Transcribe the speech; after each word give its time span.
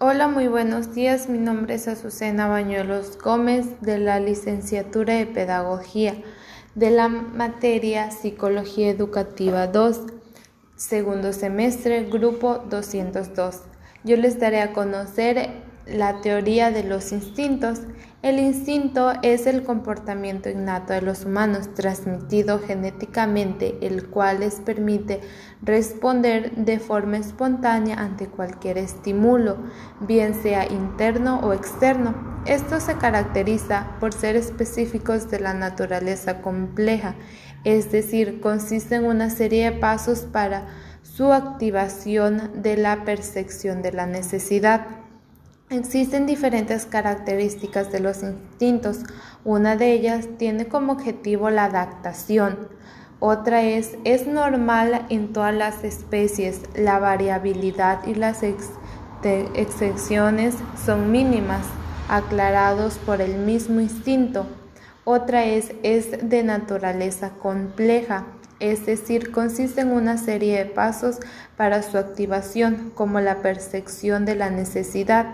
Hola, 0.00 0.28
muy 0.28 0.46
buenos 0.46 0.94
días. 0.94 1.28
Mi 1.28 1.38
nombre 1.38 1.74
es 1.74 1.88
Azucena 1.88 2.46
Bañuelos 2.46 3.18
Gómez 3.18 3.80
de 3.80 3.98
la 3.98 4.20
licenciatura 4.20 5.14
de 5.14 5.26
Pedagogía 5.26 6.14
de 6.76 6.90
la 6.90 7.08
materia 7.08 8.12
Psicología 8.12 8.90
Educativa 8.90 9.66
2, 9.66 10.02
segundo 10.76 11.32
semestre, 11.32 12.04
grupo 12.04 12.58
202. 12.70 13.62
Yo 14.04 14.16
les 14.16 14.38
daré 14.38 14.60
a 14.60 14.72
conocer 14.72 15.50
la 15.88 16.20
teoría 16.20 16.70
de 16.70 16.84
los 16.84 17.12
instintos. 17.12 17.80
El 18.20 18.38
instinto 18.40 19.12
es 19.22 19.46
el 19.46 19.62
comportamiento 19.62 20.48
innato 20.48 20.92
de 20.92 21.02
los 21.02 21.24
humanos 21.24 21.72
transmitido 21.74 22.58
genéticamente, 22.58 23.78
el 23.80 24.08
cual 24.08 24.40
les 24.40 24.56
permite 24.56 25.20
responder 25.62 26.52
de 26.56 26.78
forma 26.78 27.18
espontánea 27.18 27.96
ante 27.96 28.26
cualquier 28.26 28.78
estímulo, 28.78 29.58
bien 30.00 30.34
sea 30.34 30.66
interno 30.66 31.40
o 31.40 31.52
externo. 31.52 32.14
Esto 32.44 32.80
se 32.80 32.96
caracteriza 32.96 33.96
por 34.00 34.12
ser 34.12 34.34
específicos 34.34 35.30
de 35.30 35.40
la 35.40 35.54
naturaleza 35.54 36.40
compleja, 36.40 37.14
es 37.64 37.92
decir, 37.92 38.40
consiste 38.40 38.96
en 38.96 39.04
una 39.04 39.30
serie 39.30 39.70
de 39.70 39.78
pasos 39.78 40.20
para 40.20 40.66
su 41.02 41.32
activación 41.32 42.62
de 42.62 42.76
la 42.76 43.04
percepción 43.04 43.82
de 43.82 43.92
la 43.92 44.06
necesidad. 44.06 44.86
Existen 45.70 46.24
diferentes 46.24 46.86
características 46.86 47.92
de 47.92 48.00
los 48.00 48.22
instintos. 48.22 49.00
Una 49.44 49.76
de 49.76 49.92
ellas 49.92 50.26
tiene 50.38 50.66
como 50.66 50.94
objetivo 50.94 51.50
la 51.50 51.64
adaptación. 51.64 52.68
Otra 53.20 53.62
es, 53.62 53.98
es 54.04 54.26
normal 54.26 55.04
en 55.10 55.34
todas 55.34 55.54
las 55.54 55.84
especies. 55.84 56.62
La 56.74 56.98
variabilidad 56.98 58.06
y 58.06 58.14
las 58.14 58.42
excepciones 59.22 60.54
son 60.86 61.12
mínimas, 61.12 61.66
aclarados 62.08 62.96
por 62.96 63.20
el 63.20 63.36
mismo 63.36 63.80
instinto. 63.80 64.46
Otra 65.04 65.44
es, 65.44 65.74
es 65.82 66.30
de 66.30 66.44
naturaleza 66.44 67.32
compleja, 67.42 68.24
es 68.58 68.86
decir, 68.86 69.32
consiste 69.32 69.82
en 69.82 69.92
una 69.92 70.16
serie 70.16 70.58
de 70.58 70.64
pasos 70.64 71.18
para 71.58 71.82
su 71.82 71.98
activación, 71.98 72.90
como 72.94 73.20
la 73.20 73.42
percepción 73.42 74.24
de 74.24 74.34
la 74.34 74.48
necesidad 74.48 75.26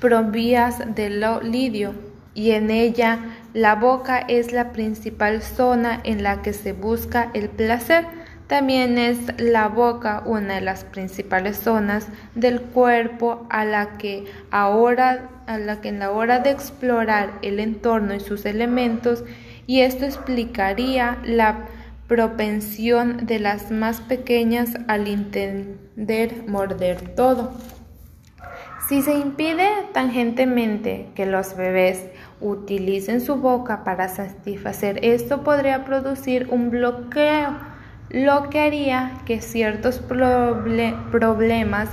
provías 0.00 0.94
del 0.94 1.24
lidio 1.42 1.94
y 2.34 2.52
en 2.52 2.70
ella 2.70 3.18
la 3.52 3.74
boca 3.74 4.18
es 4.18 4.52
la 4.52 4.72
principal 4.72 5.42
zona 5.42 6.00
en 6.04 6.22
la 6.22 6.42
que 6.42 6.52
se 6.52 6.72
busca 6.72 7.30
el 7.34 7.48
placer 7.48 8.06
también 8.48 8.96
es 8.96 9.18
la 9.38 9.68
boca 9.68 10.22
una 10.24 10.54
de 10.54 10.60
las 10.62 10.84
principales 10.84 11.58
zonas 11.58 12.08
del 12.34 12.62
cuerpo 12.62 13.46
a 13.50 13.64
la 13.64 13.98
que 13.98 14.24
ahora 14.50 15.28
a 15.46 15.58
la 15.58 15.80
que 15.80 15.90
en 15.90 15.98
la 15.98 16.10
hora 16.10 16.40
de 16.40 16.50
explorar 16.50 17.32
el 17.42 17.60
entorno 17.60 18.14
y 18.14 18.20
sus 18.20 18.46
elementos 18.46 19.22
y 19.66 19.80
esto 19.80 20.06
explicaría 20.06 21.18
la 21.24 21.66
propensión 22.06 23.26
de 23.26 23.38
las 23.38 23.70
más 23.70 24.00
pequeñas 24.00 24.70
al 24.88 25.06
entender 25.08 26.44
morder 26.46 27.14
todo. 27.14 27.52
Si 28.88 29.02
se 29.02 29.12
impide 29.14 29.68
tangentemente 29.92 31.08
que 31.14 31.26
los 31.26 31.54
bebés 31.54 32.06
utilicen 32.40 33.20
su 33.20 33.36
boca 33.36 33.84
para 33.84 34.08
satisfacer 34.08 35.04
esto 35.04 35.44
podría 35.44 35.84
producir 35.84 36.48
un 36.50 36.70
bloqueo 36.70 37.77
lo 38.10 38.48
que 38.48 38.60
haría 38.60 39.12
que 39.26 39.40
ciertos 39.40 40.00
problemas 40.00 41.88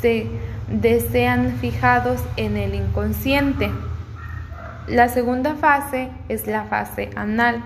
se 0.00 0.26
desean 0.68 1.56
fijados 1.60 2.22
en 2.36 2.56
el 2.56 2.74
inconsciente. 2.74 3.70
La 4.86 5.08
segunda 5.08 5.54
fase 5.54 6.08
es 6.28 6.46
la 6.46 6.64
fase 6.64 7.10
anal. 7.16 7.62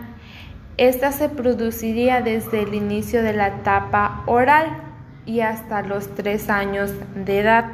Esta 0.77 1.13
se 1.13 1.29
produciría 1.29 2.23
desde 2.23 2.63
el 2.63 2.75
inicio 2.75 3.23
de 3.23 3.35
la 3.35 3.49
etapa 3.49 4.23
oral 4.27 4.67
y 5.25 5.41
hasta 5.41 5.83
los 5.83 6.15
tres 6.15 6.51
años 6.51 6.91
de 7.15 7.41
edad. 7.41 7.67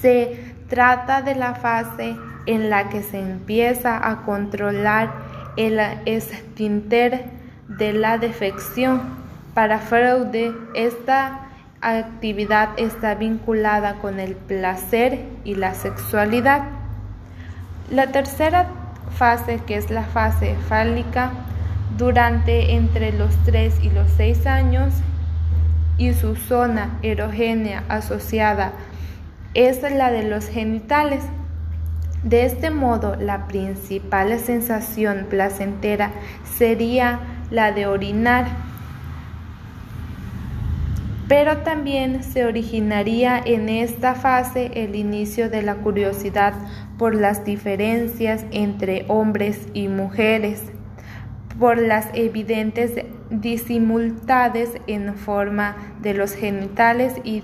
Se 0.00 0.54
trata 0.68 1.22
de 1.22 1.34
la 1.34 1.54
fase 1.54 2.16
en 2.46 2.68
la 2.68 2.90
que 2.90 3.02
se 3.02 3.18
empieza 3.18 4.10
a 4.10 4.22
controlar 4.22 5.12
el 5.56 5.78
esfínter 6.04 7.37
de 7.68 7.92
la 7.92 8.18
defección. 8.18 9.00
Para 9.54 9.78
Freud, 9.78 10.34
esta 10.74 11.40
actividad 11.80 12.70
está 12.76 13.14
vinculada 13.14 13.94
con 13.94 14.18
el 14.18 14.34
placer 14.34 15.20
y 15.44 15.54
la 15.54 15.74
sexualidad. 15.74 16.64
La 17.90 18.08
tercera 18.08 18.66
fase, 19.16 19.60
que 19.66 19.76
es 19.76 19.90
la 19.90 20.04
fase 20.04 20.56
fálica, 20.68 21.30
durante 21.96 22.74
entre 22.74 23.12
los 23.12 23.34
3 23.44 23.74
y 23.82 23.90
los 23.90 24.08
6 24.16 24.46
años 24.46 24.94
y 25.96 26.12
su 26.14 26.36
zona 26.36 26.98
erogénea 27.02 27.82
asociada 27.88 28.72
es 29.54 29.82
la 29.82 30.10
de 30.12 30.22
los 30.22 30.46
genitales. 30.46 31.24
De 32.22 32.44
este 32.44 32.70
modo, 32.70 33.16
la 33.16 33.46
principal 33.48 34.38
sensación 34.38 35.26
placentera 35.28 36.10
sería 36.56 37.20
la 37.50 37.72
de 37.72 37.86
orinar, 37.86 38.46
pero 41.28 41.58
también 41.58 42.22
se 42.22 42.46
originaría 42.46 43.38
en 43.38 43.68
esta 43.68 44.14
fase 44.14 44.70
el 44.74 44.96
inicio 44.96 45.50
de 45.50 45.62
la 45.62 45.76
curiosidad 45.76 46.54
por 46.96 47.14
las 47.14 47.44
diferencias 47.44 48.46
entre 48.50 49.04
hombres 49.08 49.68
y 49.74 49.88
mujeres, 49.88 50.62
por 51.58 51.78
las 51.78 52.08
evidentes 52.14 53.04
disimultades 53.30 54.70
en 54.86 55.14
forma 55.14 55.76
de 56.00 56.14
los 56.14 56.32
genitales 56.32 57.14
y 57.24 57.42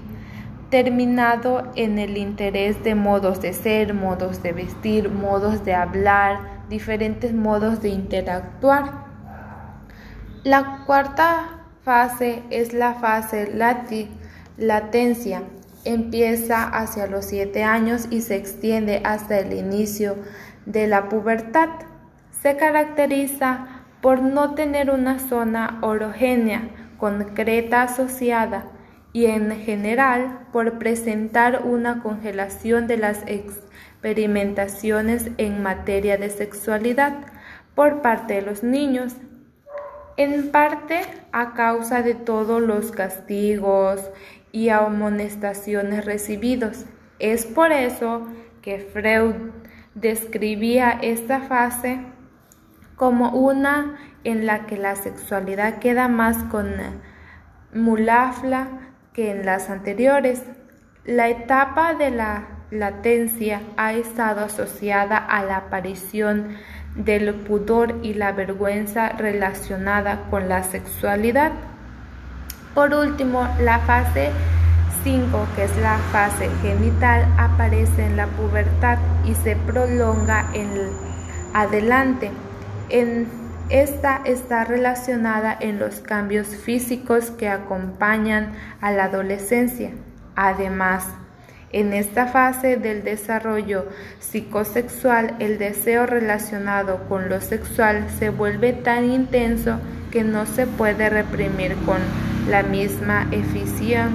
terminado 0.70 1.70
en 1.76 1.98
el 1.98 2.16
interés 2.16 2.82
de 2.82 2.94
modos 2.94 3.40
de 3.40 3.52
ser, 3.52 3.92
modos 3.92 4.42
de 4.42 4.52
vestir, 4.52 5.10
modos 5.10 5.64
de 5.64 5.74
hablar, 5.74 6.40
diferentes 6.68 7.34
modos 7.34 7.82
de 7.82 7.90
interactuar. 7.90 9.03
La 10.44 10.84
cuarta 10.84 11.64
fase 11.84 12.42
es 12.50 12.74
la 12.74 12.92
fase 12.92 13.50
latencia. 14.58 15.42
Empieza 15.86 16.68
hacia 16.68 17.06
los 17.06 17.24
siete 17.24 17.64
años 17.64 18.08
y 18.10 18.20
se 18.20 18.36
extiende 18.36 19.00
hasta 19.04 19.38
el 19.38 19.54
inicio 19.54 20.16
de 20.66 20.86
la 20.86 21.08
pubertad. 21.08 21.70
Se 22.42 22.58
caracteriza 22.58 23.84
por 24.02 24.20
no 24.20 24.54
tener 24.54 24.90
una 24.90 25.18
zona 25.18 25.78
orogénea 25.80 26.68
concreta 26.98 27.80
asociada 27.80 28.66
y 29.14 29.24
en 29.24 29.50
general 29.50 30.40
por 30.52 30.78
presentar 30.78 31.62
una 31.64 32.02
congelación 32.02 32.86
de 32.86 32.98
las 32.98 33.22
experimentaciones 33.26 35.30
en 35.38 35.62
materia 35.62 36.18
de 36.18 36.28
sexualidad 36.28 37.14
por 37.74 38.02
parte 38.02 38.34
de 38.34 38.42
los 38.42 38.62
niños, 38.62 39.14
en 40.16 40.50
parte 40.50 41.00
a 41.32 41.54
causa 41.54 42.02
de 42.02 42.14
todos 42.14 42.62
los 42.62 42.92
castigos 42.92 44.10
y 44.52 44.68
amonestaciones 44.68 46.04
recibidos. 46.04 46.84
Es 47.18 47.46
por 47.46 47.72
eso 47.72 48.26
que 48.62 48.78
Freud 48.78 49.34
describía 49.94 50.98
esta 51.02 51.40
fase 51.40 52.00
como 52.96 53.30
una 53.30 53.96
en 54.22 54.46
la 54.46 54.66
que 54.66 54.76
la 54.76 54.96
sexualidad 54.96 55.78
queda 55.78 56.08
más 56.08 56.44
con 56.44 56.72
mulafla 57.74 58.68
que 59.12 59.30
en 59.30 59.44
las 59.44 59.70
anteriores. 59.70 60.42
La 61.04 61.28
etapa 61.28 61.94
de 61.94 62.10
la 62.10 62.48
latencia 62.70 63.60
ha 63.76 63.92
estado 63.92 64.44
asociada 64.44 65.16
a 65.18 65.44
la 65.44 65.56
aparición 65.56 66.56
del 66.94 67.34
pudor 67.34 67.96
y 68.02 68.14
la 68.14 68.32
vergüenza 68.32 69.10
relacionada 69.10 70.22
con 70.30 70.48
la 70.48 70.62
sexualidad. 70.62 71.52
Por 72.74 72.94
último, 72.94 73.48
la 73.60 73.80
fase 73.80 74.30
5, 75.02 75.46
que 75.56 75.64
es 75.64 75.76
la 75.78 75.98
fase 76.12 76.48
genital, 76.62 77.26
aparece 77.36 78.06
en 78.06 78.16
la 78.16 78.26
pubertad 78.26 78.98
y 79.24 79.34
se 79.34 79.56
prolonga 79.56 80.46
en 80.54 80.70
adelante. 81.52 82.30
En 82.88 83.28
esta 83.70 84.20
está 84.24 84.64
relacionada 84.64 85.56
en 85.58 85.78
los 85.78 86.00
cambios 86.00 86.48
físicos 86.48 87.30
que 87.30 87.48
acompañan 87.48 88.52
a 88.80 88.90
la 88.90 89.04
adolescencia. 89.04 89.90
Además, 90.36 91.06
en 91.74 91.92
esta 91.92 92.28
fase 92.28 92.76
del 92.76 93.02
desarrollo 93.02 93.88
psicosexual, 94.20 95.34
el 95.40 95.58
deseo 95.58 96.06
relacionado 96.06 97.08
con 97.08 97.28
lo 97.28 97.40
sexual 97.40 98.06
se 98.16 98.30
vuelve 98.30 98.72
tan 98.72 99.10
intenso 99.10 99.80
que 100.12 100.22
no 100.22 100.46
se 100.46 100.68
puede 100.68 101.10
reprimir 101.10 101.74
con 101.84 101.98
la 102.48 102.62
misma 102.62 103.26
eficiencia 103.32 104.08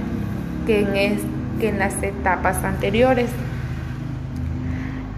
que 0.66 1.20
en, 1.60 1.80
las 1.80 2.02
etapas 2.02 2.64
anteriores. 2.64 3.30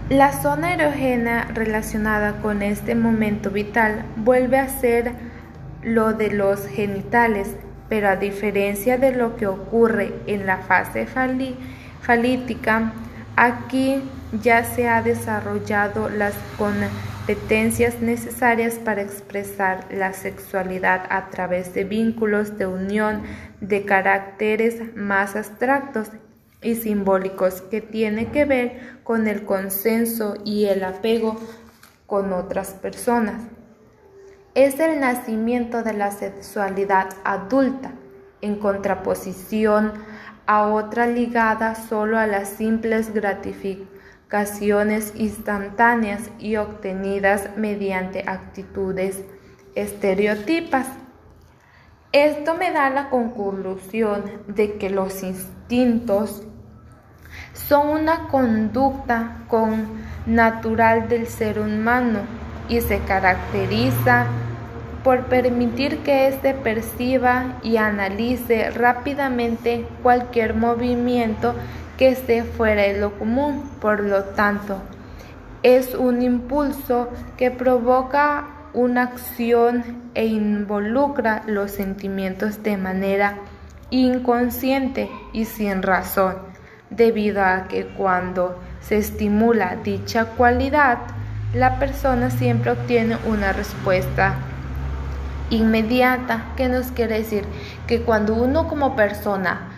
La 0.08 0.32
zona 0.32 0.74
erógena 0.74 1.46
relacionada 1.54 2.42
con 2.42 2.62
este 2.62 2.96
momento 2.96 3.50
vital 3.50 4.04
vuelve 4.16 4.58
a 4.58 4.68
ser 4.68 5.12
lo 5.82 6.12
de 6.12 6.32
los 6.32 6.66
genitales, 6.66 7.54
pero 7.88 8.08
a 8.08 8.16
diferencia 8.16 8.98
de 8.98 9.14
lo 9.14 9.36
que 9.36 9.46
ocurre 9.46 10.12
en 10.26 10.44
la 10.44 10.58
fase 10.58 11.06
falítica, 12.02 12.92
aquí 13.36 14.02
ya 14.42 14.64
se 14.64 14.88
ha 14.88 15.02
desarrollado 15.02 16.08
las 16.08 16.34
competencias 16.58 18.00
necesarias 18.00 18.74
para 18.74 19.02
expresar 19.02 19.86
la 19.90 20.12
sexualidad 20.12 21.06
a 21.10 21.30
través 21.30 21.74
de 21.74 21.84
vínculos 21.84 22.58
de 22.58 22.66
unión 22.66 23.22
de 23.60 23.84
caracteres 23.84 24.94
más 24.96 25.36
abstractos 25.36 26.08
y 26.62 26.76
simbólicos 26.76 27.60
que 27.62 27.80
tiene 27.80 28.30
que 28.30 28.44
ver 28.44 28.98
con 29.02 29.26
el 29.26 29.44
consenso 29.44 30.34
y 30.44 30.66
el 30.66 30.84
apego 30.84 31.36
con 32.06 32.32
otras 32.32 32.70
personas. 32.70 33.42
Es 34.54 34.78
el 34.80 35.00
nacimiento 35.00 35.82
de 35.82 35.94
la 35.94 36.10
sexualidad 36.10 37.08
adulta, 37.24 37.92
en 38.42 38.56
contraposición 38.56 39.92
a 40.46 40.66
otra 40.66 41.06
ligada 41.06 41.74
solo 41.74 42.18
a 42.18 42.26
las 42.26 42.48
simples 42.48 43.12
gratificaciones 43.14 45.12
instantáneas 45.16 46.30
y 46.38 46.56
obtenidas 46.56 47.50
mediante 47.56 48.24
actitudes 48.26 49.22
estereotipas. 49.74 50.86
Esto 52.12 52.54
me 52.54 52.70
da 52.72 52.90
la 52.90 53.08
conclusión 53.08 54.24
de 54.46 54.74
que 54.76 54.90
los 54.90 55.22
instintos 55.22 56.42
son 57.54 57.88
una 57.88 58.28
conducta 58.28 59.44
con 59.48 59.86
natural 60.26 61.08
del 61.08 61.26
ser 61.26 61.58
humano 61.58 62.20
y 62.68 62.80
se 62.80 62.98
caracteriza 63.00 64.26
por 65.04 65.26
permitir 65.26 65.98
que 65.98 66.28
éste 66.28 66.54
perciba 66.54 67.58
y 67.62 67.76
analice 67.76 68.70
rápidamente 68.70 69.86
cualquier 70.02 70.54
movimiento 70.54 71.54
que 71.98 72.08
esté 72.08 72.44
fuera 72.44 72.82
de 72.82 72.98
lo 72.98 73.18
común. 73.18 73.68
Por 73.80 74.00
lo 74.00 74.24
tanto, 74.24 74.80
es 75.62 75.94
un 75.94 76.22
impulso 76.22 77.08
que 77.36 77.50
provoca 77.50 78.46
una 78.74 79.02
acción 79.02 79.84
e 80.14 80.26
involucra 80.26 81.42
los 81.46 81.72
sentimientos 81.72 82.62
de 82.62 82.76
manera 82.76 83.38
inconsciente 83.90 85.10
y 85.32 85.44
sin 85.44 85.82
razón 85.82 86.36
debido 86.90 87.42
a 87.42 87.68
que 87.68 87.86
cuando 87.86 88.58
se 88.80 88.98
estimula 88.98 89.76
dicha 89.82 90.26
cualidad, 90.26 90.98
la 91.54 91.78
persona 91.78 92.30
siempre 92.30 92.70
obtiene 92.70 93.16
una 93.26 93.52
respuesta 93.52 94.36
inmediata, 95.52 96.52
que 96.56 96.68
nos 96.68 96.90
quiere 96.90 97.18
decir 97.18 97.44
que 97.86 98.02
cuando 98.02 98.34
uno 98.34 98.68
como 98.68 98.96
persona 98.96 99.68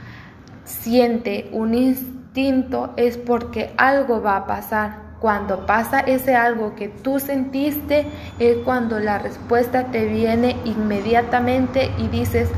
siente 0.64 1.50
un 1.52 1.74
instinto 1.74 2.94
es 2.96 3.18
porque 3.18 3.74
algo 3.76 4.22
va 4.22 4.36
a 4.36 4.46
pasar. 4.46 5.02
Cuando 5.20 5.66
pasa 5.66 6.00
ese 6.00 6.36
algo 6.36 6.74
que 6.74 6.88
tú 6.88 7.18
sentiste 7.18 8.06
es 8.38 8.58
cuando 8.58 9.00
la 9.00 9.18
respuesta 9.18 9.84
te 9.84 10.06
viene 10.06 10.56
inmediatamente 10.64 11.90
y 11.98 12.08
dices, 12.08 12.50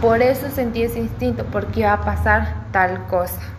por 0.00 0.22
eso 0.22 0.48
sentí 0.50 0.82
ese 0.82 1.00
instinto, 1.00 1.44
porque 1.52 1.84
va 1.84 1.94
a 1.94 2.04
pasar 2.04 2.66
tal 2.72 3.06
cosa. 3.06 3.53